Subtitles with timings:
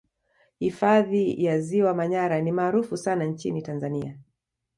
[0.59, 4.17] Hifadhi ya Ziwa Manyara ni maarufu sana nchini Tanzania